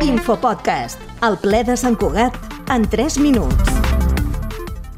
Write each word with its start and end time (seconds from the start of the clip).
Infopodcast, 0.00 1.02
el 1.26 1.34
ple 1.42 1.58
de 1.68 1.74
Sant 1.76 1.92
Cugat, 2.00 2.36
en 2.72 2.86
3 2.88 3.18
minuts. 3.20 3.74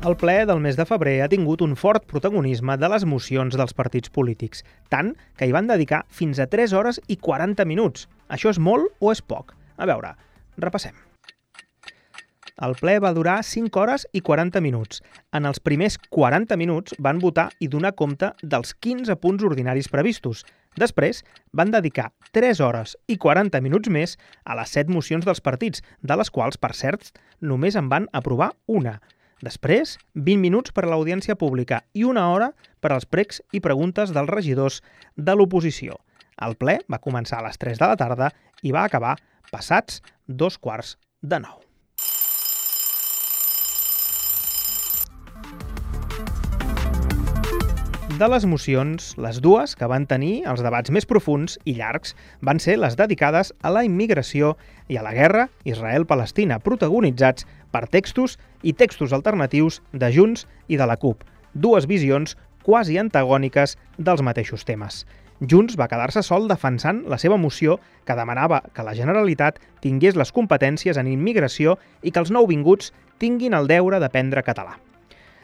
El 0.06 0.14
ple 0.14 0.36
del 0.46 0.60
mes 0.62 0.78
de 0.78 0.86
febrer 0.86 1.16
ha 1.24 1.28
tingut 1.32 1.64
un 1.66 1.74
fort 1.74 2.06
protagonisme 2.06 2.76
de 2.78 2.90
les 2.92 3.02
mocions 3.02 3.56
dels 3.58 3.74
partits 3.74 4.12
polítics, 4.14 4.62
tant 4.94 5.10
que 5.34 5.48
hi 5.48 5.54
van 5.54 5.66
dedicar 5.66 6.04
fins 6.06 6.38
a 6.38 6.46
3 6.46 6.74
hores 6.78 7.02
i 7.10 7.18
40 7.18 7.66
minuts. 7.66 8.06
Això 8.30 8.54
és 8.54 8.62
molt 8.62 8.94
o 9.00 9.10
és 9.10 9.24
poc? 9.26 9.56
A 9.74 9.90
veure, 9.90 10.14
repassem. 10.62 10.94
El 12.62 12.78
ple 12.78 13.00
va 13.02 13.14
durar 13.16 13.40
5 13.42 13.74
hores 13.82 14.06
i 14.14 14.22
40 14.22 14.62
minuts. 14.62 15.02
En 15.34 15.50
els 15.50 15.58
primers 15.58 15.98
40 16.14 16.54
minuts 16.60 16.94
van 17.02 17.18
votar 17.18 17.50
i 17.58 17.66
donar 17.66 17.96
compte 17.98 18.30
dels 18.42 18.76
15 18.78 19.18
punts 19.18 19.42
ordinaris 19.50 19.90
previstos. 19.90 20.44
Després 20.80 21.20
van 21.52 21.72
dedicar 21.72 22.10
3 22.32 22.60
hores 22.64 22.94
i 23.08 23.18
40 23.20 23.60
minuts 23.60 23.90
més 23.92 24.16
a 24.44 24.56
les 24.56 24.72
7 24.72 24.92
mocions 24.92 25.26
dels 25.26 25.42
partits, 25.44 25.82
de 26.00 26.16
les 26.16 26.30
quals, 26.32 26.56
per 26.56 26.72
cert, 26.74 27.10
només 27.40 27.76
en 27.76 27.90
van 27.92 28.08
aprovar 28.12 28.52
una. 28.66 29.00
Després, 29.42 29.96
20 30.14 30.38
minuts 30.38 30.72
per 30.72 30.86
a 30.86 30.92
l'audiència 30.92 31.36
pública 31.36 31.82
i 31.92 32.06
una 32.06 32.28
hora 32.30 32.52
per 32.80 32.92
als 32.94 33.08
pregs 33.10 33.42
i 33.52 33.60
preguntes 33.60 34.14
dels 34.14 34.30
regidors 34.30 34.80
de 35.16 35.34
l'oposició. 35.34 35.98
El 36.42 36.56
ple 36.56 36.78
va 36.90 37.02
començar 37.02 37.42
a 37.42 37.48
les 37.48 37.58
3 37.58 37.82
de 37.82 37.90
la 37.90 37.98
tarda 37.98 38.30
i 38.62 38.72
va 38.72 38.86
acabar 38.86 39.16
passats 39.50 40.00
dos 40.26 40.58
quarts 40.58 40.96
de 41.20 41.42
nou. 41.42 41.71
De 48.22 48.28
les 48.30 48.44
mocions, 48.46 49.06
les 49.18 49.38
dues 49.42 49.72
que 49.74 49.86
van 49.90 50.04
tenir 50.06 50.44
els 50.46 50.60
debats 50.62 50.92
més 50.94 51.08
profuns 51.10 51.56
i 51.66 51.72
llargs 51.74 52.12
van 52.48 52.60
ser 52.62 52.76
les 52.78 52.94
dedicades 52.94 53.48
a 53.66 53.72
la 53.74 53.80
immigració 53.82 54.52
i 54.86 54.98
a 55.00 55.02
la 55.02 55.10
guerra 55.16 55.48
Israel-Palestina, 55.66 56.60
protagonitzats 56.62 57.48
per 57.74 57.88
textos 57.90 58.36
i 58.62 58.76
textos 58.78 59.10
alternatius 59.18 59.80
de 59.90 60.12
Junts 60.14 60.46
i 60.68 60.78
de 60.78 60.86
la 60.86 61.00
CUP, 61.02 61.24
dues 61.66 61.90
visions 61.90 62.36
quasi 62.62 63.00
antagòniques 63.02 63.74
dels 63.98 64.22
mateixos 64.22 64.62
temes. 64.70 65.02
Junts 65.40 65.74
va 65.74 65.90
quedar-se 65.90 66.22
sol 66.22 66.46
defensant 66.46 67.02
la 67.10 67.18
seva 67.18 67.40
moció 67.42 67.80
que 68.06 68.14
demanava 68.22 68.62
que 68.70 68.86
la 68.86 68.94
Generalitat 68.94 69.58
tingués 69.82 70.14
les 70.14 70.30
competències 70.30 70.94
en 70.94 71.10
immigració 71.10 71.74
i 72.06 72.14
que 72.14 72.22
els 72.22 72.30
nouvinguts 72.30 72.94
tinguin 73.18 73.58
el 73.58 73.66
deure 73.66 73.98
d'aprendre 73.98 74.46
català. 74.46 74.78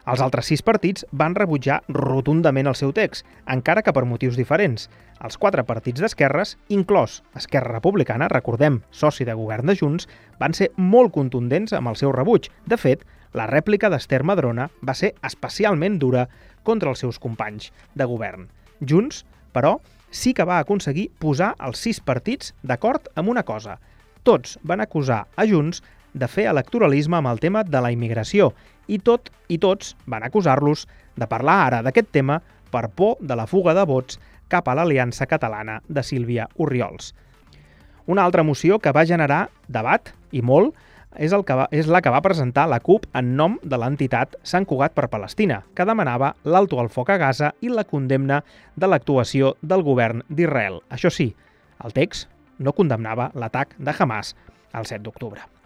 Els 0.08 0.22
altres 0.24 0.46
sis 0.48 0.62
partits 0.64 1.04
van 1.20 1.34
rebutjar 1.36 1.82
rotundament 1.92 2.70
el 2.70 2.76
seu 2.78 2.94
text, 2.96 3.26
encara 3.44 3.82
que 3.84 3.92
per 3.92 4.06
motius 4.08 4.38
diferents. 4.40 4.86
Els 5.20 5.36
quatre 5.36 5.64
partits 5.68 6.00
d'esquerres, 6.00 6.54
inclòs 6.72 7.18
Esquerra 7.36 7.74
Republicana, 7.74 8.30
recordem, 8.32 8.78
soci 8.88 9.26
de 9.28 9.34
govern 9.36 9.68
de 9.68 9.76
Junts, 9.76 10.08
van 10.40 10.56
ser 10.56 10.70
molt 10.76 11.12
contundents 11.12 11.76
amb 11.76 11.92
el 11.92 11.98
seu 12.00 12.14
rebuig. 12.16 12.48
De 12.64 12.78
fet, 12.80 13.04
la 13.36 13.50
rèplica 13.50 13.90
d'Ester 13.92 14.22
Madrona 14.24 14.70
va 14.80 14.96
ser 14.96 15.12
especialment 15.28 16.00
dura 16.00 16.24
contra 16.64 16.88
els 16.88 17.04
seus 17.04 17.20
companys 17.20 17.68
de 17.92 18.08
govern. 18.08 18.48
Junts, 18.80 19.26
però, 19.52 19.76
sí 20.08 20.32
que 20.32 20.48
va 20.48 20.62
aconseguir 20.62 21.10
posar 21.20 21.52
els 21.60 21.84
sis 21.84 22.00
partits 22.00 22.54
d'acord 22.64 23.12
amb 23.14 23.28
una 23.28 23.44
cosa. 23.44 23.76
Tots 24.24 24.56
van 24.64 24.80
acusar 24.80 25.26
a 25.36 25.44
Junts 25.44 25.82
de 26.14 26.28
fer 26.28 26.48
electoralisme 26.50 27.18
amb 27.18 27.30
el 27.30 27.40
tema 27.40 27.64
de 27.64 27.80
la 27.84 27.92
immigració 27.92 28.52
i 28.88 28.98
tot 29.04 29.30
i 29.48 29.58
tots 29.60 29.94
van 30.06 30.24
acusar-los 30.24 30.86
de 31.16 31.28
parlar 31.28 31.58
ara 31.66 31.82
d'aquest 31.82 32.10
tema 32.12 32.40
per 32.72 32.88
por 32.88 33.16
de 33.20 33.36
la 33.36 33.46
fuga 33.46 33.74
de 33.74 33.84
vots 33.88 34.18
cap 34.48 34.68
a 34.68 34.74
l'Aliança 34.74 35.26
Catalana 35.28 35.80
de 35.88 36.02
Sílvia 36.02 36.48
Oriols. 36.56 37.14
Una 38.06 38.24
altra 38.24 38.42
moció 38.42 38.78
que 38.78 38.92
va 38.92 39.04
generar 39.04 39.48
debat, 39.68 40.14
i 40.32 40.40
molt, 40.40 40.74
és, 41.16 41.32
el 41.32 41.44
que 41.44 41.56
va, 41.56 41.66
és 41.72 41.88
la 41.88 42.00
que 42.04 42.12
va 42.12 42.22
presentar 42.24 42.66
la 42.68 42.80
CUP 42.80 43.04
en 43.16 43.34
nom 43.36 43.58
de 43.62 43.76
l'entitat 43.80 44.36
Sant 44.46 44.64
Cugat 44.68 44.94
per 44.96 45.10
Palestina, 45.12 45.62
que 45.74 45.84
demanava 45.88 46.34
l'alto 46.44 46.80
al 46.80 46.88
foc 46.92 47.12
a 47.12 47.18
Gaza 47.20 47.52
i 47.60 47.72
la 47.72 47.84
condemna 47.84 48.42
de 48.76 48.88
l'actuació 48.88 49.54
del 49.60 49.84
govern 49.84 50.24
d'Israel. 50.28 50.80
Això 50.88 51.12
sí, 51.12 51.30
el 51.84 51.96
text 51.96 52.28
no 52.58 52.72
condemnava 52.72 53.30
l'atac 53.34 53.76
de 53.78 53.94
Hamas 53.98 54.34
el 54.72 54.86
7 54.86 55.04
d'octubre. 55.04 55.57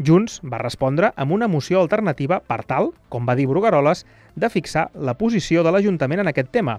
Junts 0.00 0.38
va 0.40 0.56
respondre 0.62 1.10
amb 1.20 1.34
una 1.36 1.46
moció 1.48 1.82
alternativa 1.82 2.38
per 2.40 2.62
tal, 2.64 2.94
com 3.12 3.26
va 3.28 3.34
dir 3.36 3.44
Brugueroles, 3.50 4.06
de 4.32 4.48
fixar 4.48 4.86
la 4.94 5.12
posició 5.20 5.60
de 5.60 5.72
l'Ajuntament 5.74 6.22
en 6.22 6.30
aquest 6.30 6.48
tema. 6.54 6.78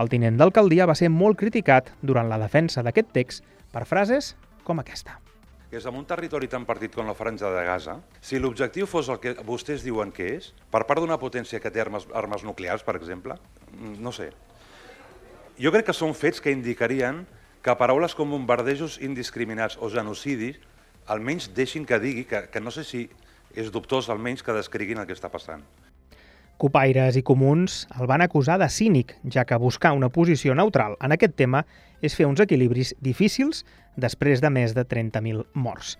El 0.00 0.08
tinent 0.08 0.38
d'alcaldia 0.40 0.86
va 0.88 0.96
ser 0.96 1.10
molt 1.12 1.36
criticat 1.36 1.90
durant 2.00 2.30
la 2.32 2.40
defensa 2.40 2.82
d'aquest 2.82 3.12
text 3.12 3.44
per 3.74 3.84
frases 3.84 4.32
com 4.64 4.80
aquesta. 4.80 5.20
que 5.74 5.78
és 5.80 5.86
en 5.90 5.96
un 5.98 6.04
territori 6.06 6.46
tan 6.46 6.62
partit 6.64 6.92
com 6.94 7.08
la 7.08 7.16
Franja 7.18 7.48
de 7.50 7.64
Gaza, 7.66 7.96
si 8.22 8.38
l'objectiu 8.38 8.86
fos 8.86 9.08
el 9.10 9.18
que 9.18 9.32
vostès 9.42 9.82
diuen 9.82 10.12
que 10.14 10.28
és, 10.36 10.52
per 10.70 10.84
part 10.86 11.00
d'una 11.02 11.18
potència 11.18 11.58
que 11.58 11.70
té 11.74 11.80
armes, 11.82 12.06
armes 12.14 12.44
nuclears, 12.46 12.84
per 12.86 12.94
exemple, 12.94 13.34
mm, 13.72 13.96
no 13.98 14.12
sé. 14.12 14.30
Jo 15.58 15.72
crec 15.72 15.86
que 15.86 15.92
són 15.92 16.14
fets 16.14 16.40
que 16.40 16.52
indicarien 16.54 17.26
que 17.60 17.74
paraules 17.74 18.14
com 18.14 18.30
bombardejos 18.30 19.00
indiscriminats 19.02 19.76
o 19.80 19.90
genocidis 19.90 20.60
almenys 21.06 21.50
deixin 21.54 21.84
que 21.86 22.00
digui 22.00 22.24
que, 22.28 22.46
que 22.50 22.60
no 22.60 22.72
sé 22.74 22.84
si 22.84 23.08
és 23.54 23.70
dubtós 23.72 24.08
almenys 24.10 24.42
que 24.42 24.54
descriguin 24.56 25.00
el 25.00 25.06
que 25.06 25.16
està 25.16 25.30
passant. 25.30 25.62
Copaires 26.58 27.16
i 27.18 27.22
comuns 27.26 27.82
el 27.98 28.06
van 28.06 28.22
acusar 28.22 28.60
de 28.62 28.68
cínic, 28.70 29.16
ja 29.26 29.44
que 29.44 29.58
buscar 29.58 29.92
una 29.92 30.08
posició 30.08 30.54
neutral 30.54 30.94
en 31.02 31.14
aquest 31.14 31.34
tema 31.36 31.64
és 32.00 32.14
fer 32.14 32.28
uns 32.30 32.42
equilibris 32.44 32.94
difícils 33.02 33.64
després 33.96 34.42
de 34.42 34.50
més 34.54 34.74
de 34.74 34.84
30.000 34.86 35.48
morts. 35.54 35.96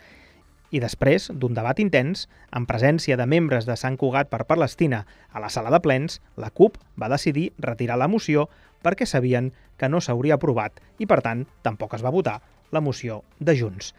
I 0.75 0.81
després 0.83 1.29
d'un 1.31 1.55
debat 1.55 1.79
intens, 1.79 2.25
en 2.51 2.67
presència 2.67 3.19
de 3.19 3.27
membres 3.31 3.67
de 3.67 3.77
Sant 3.79 3.99
Cugat 3.99 4.31
per 4.31 4.47
Palestina 4.47 5.05
a 5.31 5.43
la 5.43 5.51
sala 5.51 5.71
de 5.71 5.79
plens, 5.83 6.21
la 6.35 6.51
CUP 6.51 6.81
va 6.99 7.11
decidir 7.13 7.53
retirar 7.59 7.99
la 8.01 8.11
moció 8.11 8.49
perquè 8.83 9.07
sabien 9.07 9.53
que 9.79 9.89
no 9.89 10.01
s'hauria 10.03 10.39
aprovat 10.39 10.83
i, 10.99 11.07
per 11.07 11.21
tant, 11.23 11.47
tampoc 11.63 11.95
es 11.95 12.03
va 12.03 12.15
votar 12.15 12.41
la 12.75 12.83
moció 12.83 13.23
de 13.39 13.55
Junts. 13.59 13.93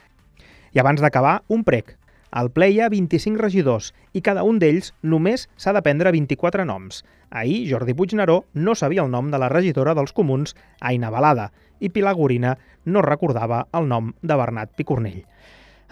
I 0.75 0.79
abans 0.83 0.99
d'acabar, 0.99 1.39
un 1.47 1.63
prec. 1.63 1.93
Al 2.35 2.49
ple 2.51 2.67
hi 2.67 2.81
ha 2.83 2.89
25 2.91 3.39
regidors 3.39 3.93
i 4.11 4.19
cada 4.21 4.43
un 4.43 4.57
d'ells 4.59 4.91
només 5.07 5.45
s'ha 5.55 5.71
de 5.71 5.81
prendre 5.85 6.11
24 6.11 6.65
noms. 6.67 6.99
Ahir, 7.31 7.61
Jordi 7.69 7.95
Puigneró 7.95 8.41
no 8.53 8.75
sabia 8.75 9.05
el 9.05 9.13
nom 9.13 9.31
de 9.31 9.39
la 9.39 9.47
regidora 9.53 9.95
dels 9.95 10.11
comuns, 10.11 10.51
Aina 10.81 11.13
Balada, 11.15 11.47
i 11.79 11.87
Pilar 11.95 12.15
Gorina 12.19 12.57
no 12.83 13.05
recordava 13.07 13.63
el 13.71 13.87
nom 13.87 14.11
de 14.21 14.35
Bernat 14.35 14.75
Picornell. 14.75 15.23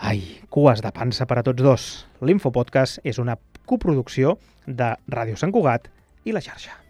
Ai, 0.03 0.19
cues 0.51 0.83
de 0.83 0.91
pansa 0.91 1.29
per 1.29 1.39
a 1.39 1.47
tots 1.47 1.63
dos. 1.63 1.89
L'Infopodcast 2.19 3.05
és 3.07 3.23
una 3.23 3.39
coproducció 3.63 4.35
de 4.67 4.97
Ràdio 5.07 5.39
Sant 5.39 5.55
Cugat 5.55 5.87
i 6.27 6.35
la 6.35 6.43
xarxa. 6.43 6.82